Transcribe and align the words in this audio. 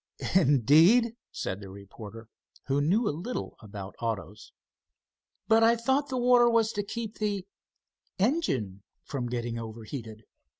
"Indeed," 0.33 1.15
said 1.31 1.61
the 1.61 1.69
reporter, 1.69 2.27
who 2.65 2.81
knew 2.81 3.07
a 3.07 3.13
little 3.15 3.55
about 3.59 3.93
autos. 4.01 4.51
"But 5.47 5.61
I 5.63 5.75
thought 5.75 6.09
the 6.09 6.17
water 6.17 6.49
was 6.49 6.71
to 6.71 6.83
keep 6.83 7.19
the 7.19 7.45
engine 8.17 8.81
from 9.03 9.29
getting 9.29 9.59
overheated." 9.59 10.23